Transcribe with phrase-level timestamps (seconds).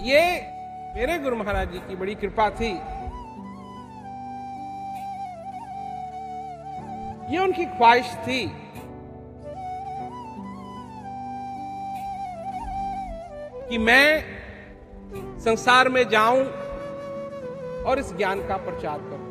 [0.00, 0.20] ये
[0.94, 2.70] मेरे गुरु महाराज जी की बड़ी कृपा थी।
[7.34, 8.46] ये उनकी ख्वाहिश थी।
[13.68, 14.24] कि मैं
[15.40, 16.42] संसार में जाऊँ
[17.82, 19.29] और इस ज्ञान का प्रचार करूँ।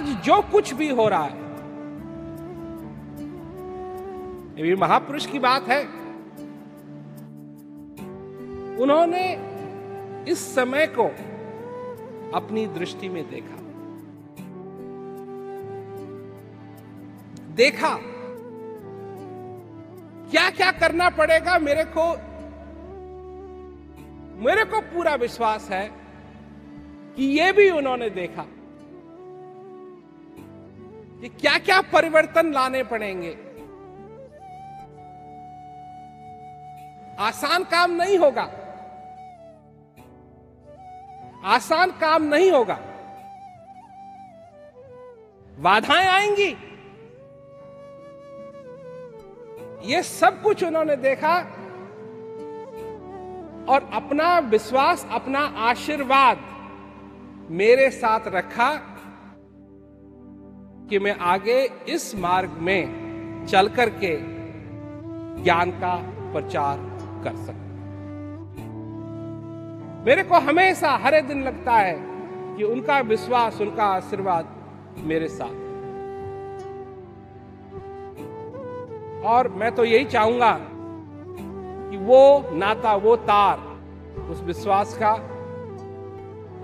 [0.00, 1.36] आज जो कुछ भी हो रहा है।
[4.56, 5.84] ये भी महापुरुष की बात है।
[8.76, 9.32] उन्होंने
[10.30, 11.04] इस समय को
[12.36, 13.56] अपनी दृष्टि में देखा।
[17.54, 17.96] देखा।
[20.30, 22.12] क्या क्या करना पड़ेगा मेरे को?
[24.46, 25.90] मेरे को पूरा विश्वास है
[27.16, 28.46] कि यह भी उन्होंने देखा।
[31.20, 33.38] कि क्या क्या परिवर्तन लाने पड़ेंगे।
[37.18, 38.50] आसान काम नहीं होगा।
[41.44, 42.78] आसान काम नहीं होगा।
[45.58, 46.56] बाधाएँ आएँगी।
[49.84, 51.36] ये सब कुछ उन्होंने देखा
[53.68, 56.38] और अपना विश्वास, अपना आशीर्वाद
[57.50, 58.89] मेरे साथ रखा।
[60.90, 64.16] कि मैं आगे इस मार्ग में चल करके
[65.42, 65.94] ज्ञान का
[66.32, 66.78] प्रचार
[67.24, 67.68] कर सकूँ।
[70.06, 71.96] मेरे को हमेशा, हरे दिन लगता है
[72.56, 74.54] कि उनका विश्वास, उनका आशीर्वाद
[74.98, 75.58] मेरे साथ
[79.24, 80.56] और मैं तो यही चाहूँगा
[81.90, 83.58] कि वो नाता, वो तार
[84.30, 85.12] उस विश्वास का,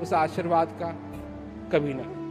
[0.02, 0.94] उस आशीर्वाद का
[1.72, 2.25] कभी ना